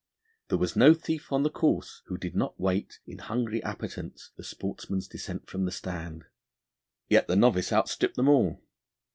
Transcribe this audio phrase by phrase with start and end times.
[0.47, 4.43] There was no thief on the course who did not wait, in hungry appetence, the
[4.43, 6.25] sportsman's descent from the stand;
[7.07, 8.63] yet the novice outstripped them all.